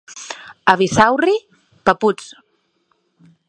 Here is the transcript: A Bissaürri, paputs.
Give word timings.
A 0.71 0.73
Bissaürri, 0.79 1.37
paputs. 1.91 2.33